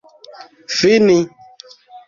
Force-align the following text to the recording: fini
fini 0.79 1.19